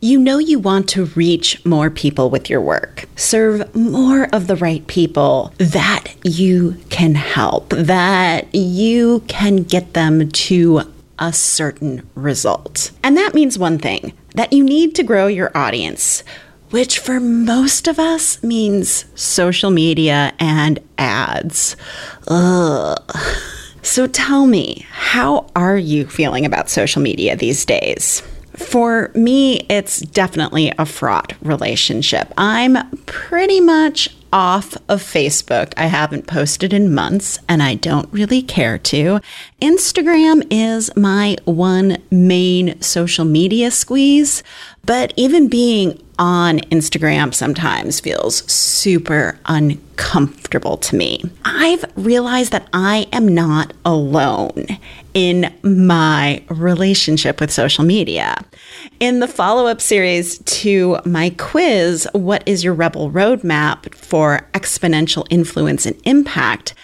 [0.00, 4.54] You know you want to reach more people with your work, serve more of the
[4.54, 10.82] right people that you can help, that you can get them to
[11.18, 12.92] a certain result.
[13.02, 16.22] And that means one thing that you need to grow your audience,
[16.70, 21.74] which for most of us means social media and ads.
[22.28, 22.96] Ugh.
[23.82, 28.22] So tell me, how are you feeling about social media these days?
[28.58, 32.34] For me, it's definitely a fraught relationship.
[32.36, 35.72] I'm pretty much off of Facebook.
[35.76, 39.20] I haven't posted in months and I don't really care to.
[39.62, 44.42] Instagram is my one main social media squeeze,
[44.88, 51.22] but even being on Instagram sometimes feels super uncomfortable to me.
[51.44, 54.66] I've realized that I am not alone
[55.12, 58.42] in my relationship with social media.
[58.98, 65.26] In the follow up series to my quiz, What is your Rebel Roadmap for Exponential
[65.28, 66.74] Influence and Impact?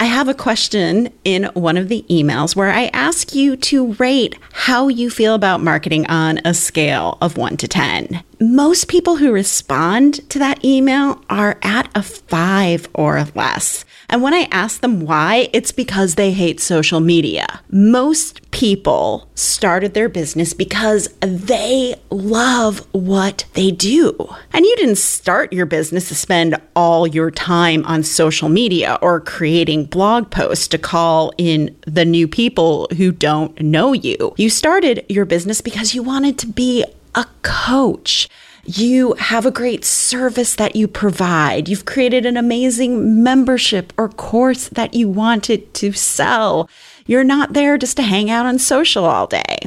[0.00, 4.36] I have a question in one of the emails where I ask you to rate
[4.52, 8.22] how you feel about marketing on a scale of 1 to 10.
[8.40, 13.84] Most people who respond to that email are at a 5 or less.
[14.08, 17.60] And when I ask them why, it's because they hate social media.
[17.70, 24.16] Most people started their business because they love what they do.
[24.52, 29.20] And you didn't start your business to spend all your time on social media or
[29.20, 34.34] creating blog posts to call in the new people who don't know you.
[34.36, 38.28] You started your business because you wanted to be a coach
[38.66, 41.68] you have a great service that you provide.
[41.68, 46.68] You've created an amazing membership or course that you wanted to sell.
[47.06, 49.58] You're not there just to hang out on social all day.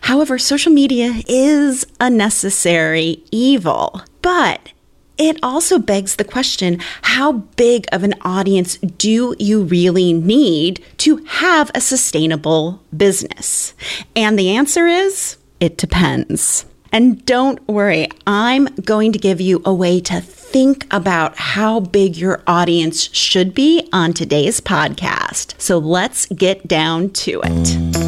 [0.00, 4.72] However, social media is a necessary evil, but
[5.18, 11.16] it also begs the question how big of an audience do you really need to
[11.24, 13.74] have a sustainable business?
[14.14, 16.64] And the answer is it depends.
[16.92, 22.16] And don't worry, I'm going to give you a way to think about how big
[22.16, 25.60] your audience should be on today's podcast.
[25.60, 28.07] So let's get down to it.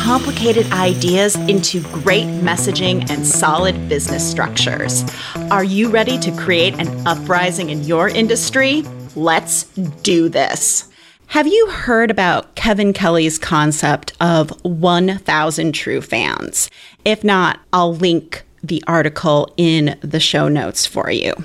[0.03, 5.05] complicated ideas into great messaging and solid business structures.
[5.51, 8.83] Are you ready to create an uprising in your industry?
[9.15, 9.65] Let's
[10.01, 10.89] do this.
[11.27, 16.71] Have you heard about Kevin Kelly's concept of 1,000 true fans?
[17.05, 21.35] If not, I'll link the article in the show notes for you.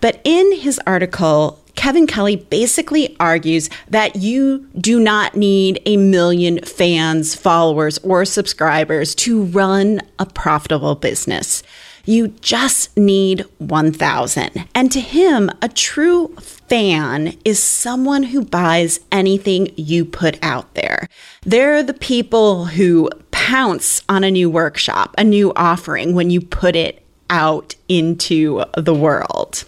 [0.00, 6.58] But in his article, Kevin Kelly basically argues that you do not need a million
[6.62, 11.62] fans, followers, or subscribers to run a profitable business.
[12.04, 14.66] You just need 1,000.
[14.74, 21.06] And to him, a true fan is someone who buys anything you put out there.
[21.42, 26.74] They're the people who pounce on a new workshop, a new offering when you put
[26.74, 29.64] it out into the world.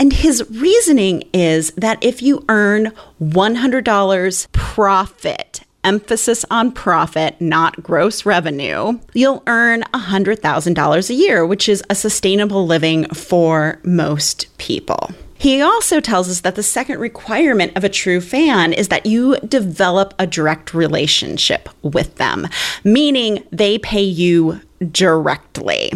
[0.00, 2.90] And his reasoning is that if you earn
[3.22, 11.84] $100 profit, emphasis on profit, not gross revenue, you'll earn $100,000 a year, which is
[11.90, 15.10] a sustainable living for most people.
[15.36, 19.38] He also tells us that the second requirement of a true fan is that you
[19.40, 22.48] develop a direct relationship with them,
[22.84, 24.62] meaning they pay you
[24.92, 25.92] directly.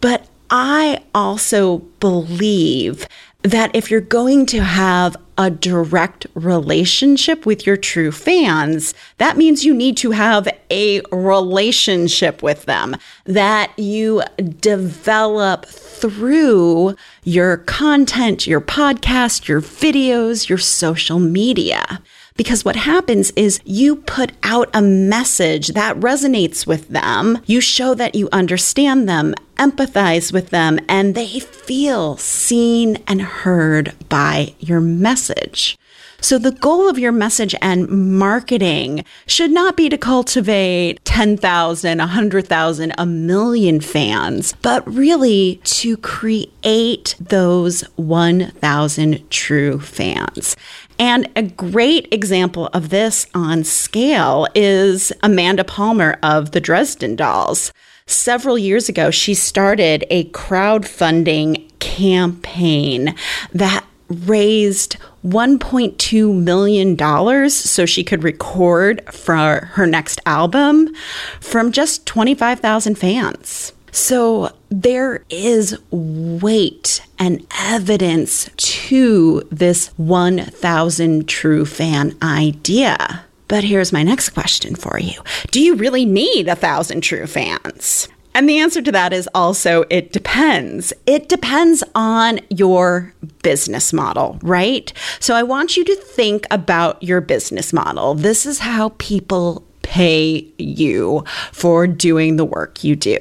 [0.00, 3.08] But I also believe
[3.44, 9.64] that if you're going to have a direct relationship with your true fans, that means
[9.64, 14.22] you need to have a relationship with them that you
[14.60, 22.00] develop through your content, your podcast, your videos, your social media.
[22.36, 27.38] Because what happens is you put out a message that resonates with them.
[27.46, 33.92] You show that you understand them, empathize with them, and they feel seen and heard
[34.08, 35.78] by your message.
[36.24, 42.94] So the goal of your message and marketing should not be to cultivate 10,000, 100,000,
[42.96, 50.56] a million fans, but really to create those 1,000 true fans.
[50.98, 57.72] And a great example of this on scale is Amanda Palmer of the Dresden Dolls.
[58.06, 63.14] Several years ago, she started a crowdfunding campaign
[63.52, 70.94] that raised $1.2 million so she could record for her next album
[71.40, 73.72] from just 25,000 fans.
[73.94, 83.24] So there is weight and evidence to this 1,000 true fan idea.
[83.46, 88.08] But here's my next question for you Do you really need a thousand true fans?
[88.34, 90.92] And the answer to that is also it depends.
[91.06, 93.14] It depends on your
[93.44, 94.92] business model, right?
[95.20, 98.14] So I want you to think about your business model.
[98.14, 101.22] This is how people pay you
[101.52, 103.18] for doing the work you do.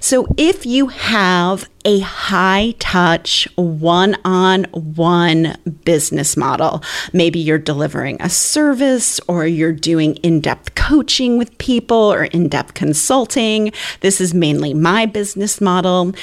[0.00, 6.82] So if you have a high touch, one on one business model,
[7.12, 12.48] maybe you're delivering a service or you're doing in depth coaching with people or in
[12.48, 13.72] depth consulting.
[14.00, 16.14] This is mainly my business model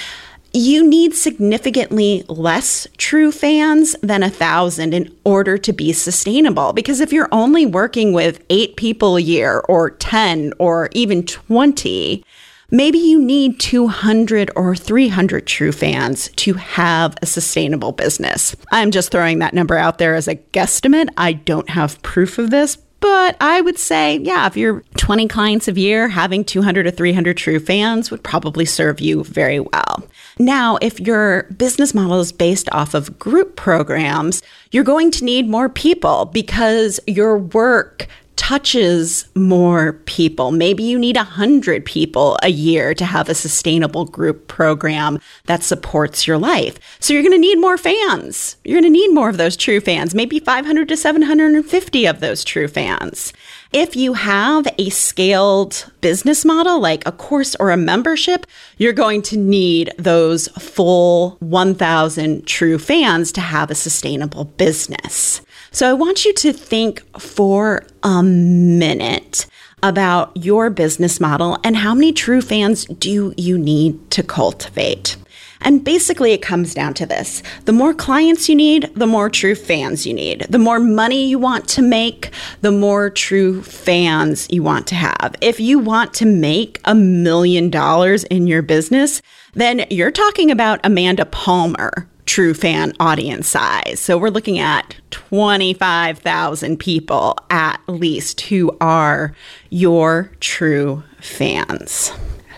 [0.54, 6.74] you need significantly less true fans than a thousand in order to be sustainable.
[6.74, 12.24] Because if you're only working with eight people a year, or 10, or even 20,
[12.70, 18.56] maybe you need 200 or 300 true fans to have a sustainable business.
[18.72, 21.10] I'm just throwing that number out there as a guesstimate.
[21.18, 25.68] I don't have proof of this, but I would say, yeah, if you're 20 clients
[25.68, 30.08] a year, having 200 or 300 true fans would probably serve you very well.
[30.40, 35.50] Now, if your business model is based off of group programs, you're going to need
[35.50, 38.08] more people because your work
[38.42, 40.52] touches more people.
[40.52, 46.26] Maybe you need 100 people a year to have a sustainable group program that supports
[46.26, 46.80] your life.
[47.00, 48.56] So you're going to need more fans.
[48.64, 52.44] You're going to need more of those true fans, maybe 500 to 750 of those
[52.44, 53.32] true fans.
[53.74, 59.22] If you have a scaled business model like a course or a membership, you're going
[59.22, 65.42] to need those full 1,000 true fans to have a sustainable business.
[65.74, 69.46] So I want you to think for a minute
[69.82, 75.16] about your business model and how many true fans do you need to cultivate.
[75.62, 79.56] And basically, it comes down to this the more clients you need, the more true
[79.56, 80.42] fans you need.
[80.50, 85.36] The more money you want to make, the more true fans you want to have.
[85.40, 89.22] If you want to make a million dollars in your business,
[89.54, 94.00] then you're talking about Amanda Palmer true fan audience size.
[94.00, 99.36] So we're looking at 25,000 people at least who are
[99.70, 102.14] your true fans.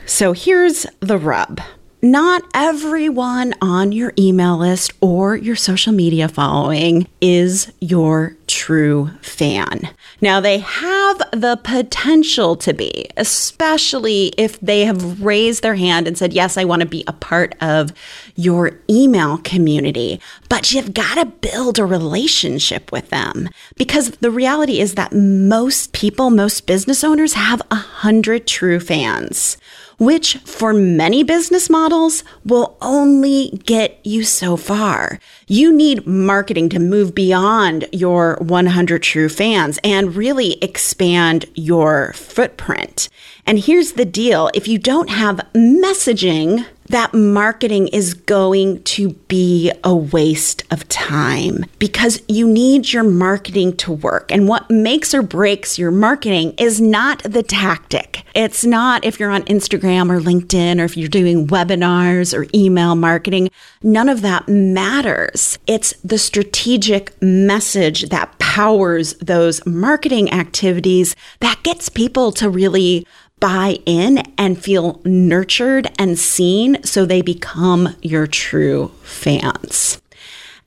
[0.05, 1.59] So here's the rub
[2.03, 9.89] not everyone on your email list or your social media following is your true fan.
[10.19, 16.17] Now, they have the potential to be, especially if they have raised their hand and
[16.17, 17.94] said, Yes, I want to be a part of
[18.35, 20.19] your email community.
[20.50, 25.94] But you've got to build a relationship with them because the reality is that most
[25.94, 29.55] people, most business owners have a hundred true fans
[29.97, 35.19] which for many business models will only get you so far.
[35.47, 43.09] You need marketing to move beyond your 100 true fans and really expand your footprint.
[43.45, 49.71] And here's the deal if you don't have messaging, that marketing is going to be
[49.83, 54.31] a waste of time because you need your marketing to work.
[54.31, 58.23] And what makes or breaks your marketing is not the tactic.
[58.35, 62.95] It's not if you're on Instagram or LinkedIn or if you're doing webinars or email
[62.95, 63.49] marketing.
[63.81, 65.59] None of that matters.
[65.67, 73.07] It's the strategic message that powers those marketing activities that gets people to really
[73.43, 80.01] buy in and feel nurtured and seen so they become your true fans.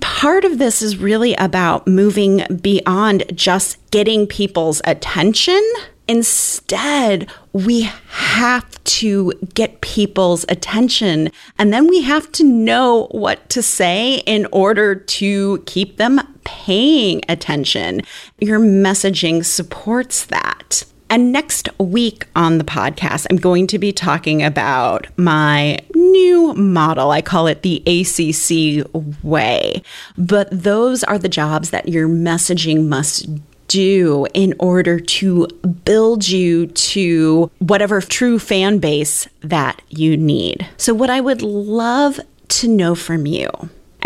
[0.03, 5.63] Part of this is really about moving beyond just getting people's attention.
[6.07, 13.63] Instead, we have to get people's attention and then we have to know what to
[13.63, 18.03] say in order to keep them paying attention.
[18.39, 20.85] Your messaging supports that.
[21.09, 27.11] And next week on the podcast, I'm going to be talking about my new model.
[27.11, 28.87] I call it the ACC
[29.23, 29.83] way.
[30.19, 33.29] But those are the jobs that your messaging must
[33.69, 35.47] do in order to
[35.85, 40.67] build you to whatever true fan base that you need.
[40.77, 43.49] So, what I would love to know from you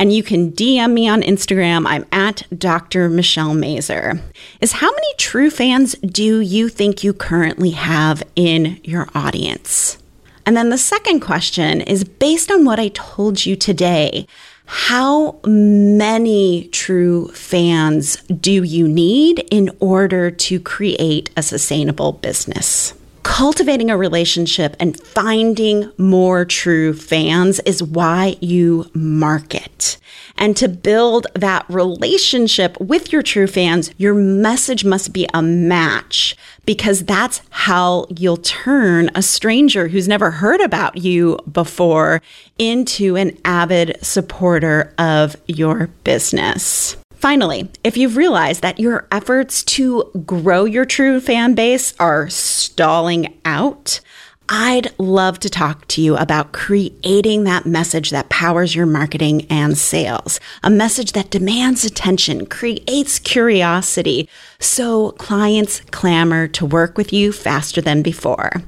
[0.00, 1.85] and you can DM me on Instagram.
[1.87, 3.11] I'm at Dr.
[3.11, 4.19] Michelle Mazur.
[4.62, 9.99] Is how many true fans do you think you currently have in your audience?
[10.47, 14.26] And then the second question is based on what I told you today.
[14.64, 22.95] How many true fans do you need in order to create a sustainable business?
[23.30, 29.99] Cultivating a relationship and finding more true fans is why you market.
[30.37, 36.37] And to build that relationship with your true fans, your message must be a match
[36.66, 42.20] because that's how you'll turn a stranger who's never heard about you before
[42.58, 46.96] into an avid supporter of your business.
[47.20, 53.38] Finally, if you've realized that your efforts to grow your true fan base are stalling
[53.44, 54.00] out,
[54.48, 59.76] I'd love to talk to you about creating that message that powers your marketing and
[59.76, 60.40] sales.
[60.62, 64.26] A message that demands attention, creates curiosity,
[64.58, 68.62] so clients clamor to work with you faster than before.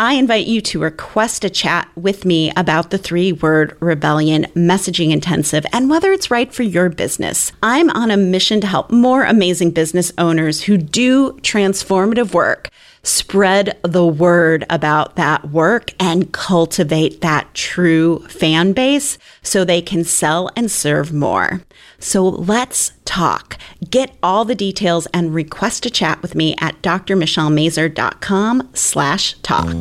[0.00, 5.10] I invite you to request a chat with me about the three word rebellion messaging
[5.12, 7.52] intensive and whether it's right for your business.
[7.62, 12.70] I'm on a mission to help more amazing business owners who do transformative work
[13.02, 20.04] spread the word about that work and cultivate that true fan base so they can
[20.04, 21.60] sell and serve more.
[22.00, 23.58] So let's talk.
[23.88, 29.76] Get all the details and request a chat with me at drmichellemazur.com slash talk.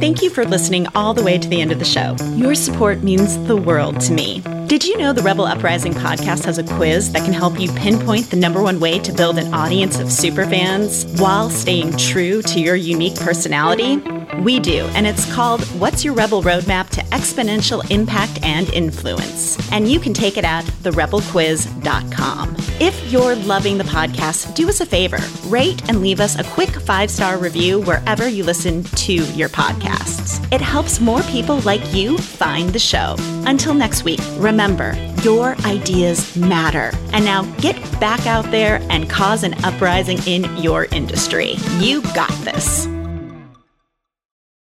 [0.00, 2.16] Thank you for listening all the way to the end of the show.
[2.34, 4.40] Your support means the world to me.
[4.66, 8.30] Did you know the Rebel Uprising podcast has a quiz that can help you pinpoint
[8.30, 12.76] the number one way to build an audience of superfans while staying true to your
[12.76, 14.00] unique personality?
[14.40, 19.70] We do, and it's called What's Your Rebel Roadmap to Exponential Impact and Influence?
[19.70, 22.56] And you can take it at therebelquiz.com.
[22.80, 26.70] If you're loving the podcast, do us a favor rate and leave us a quick
[26.70, 30.40] five star review wherever you listen to your podcasts.
[30.50, 33.16] It helps more people like you find the show.
[33.46, 36.92] Until next week, remember your ideas matter.
[37.12, 41.56] And now get back out there and cause an uprising in your industry.
[41.78, 42.88] You got this.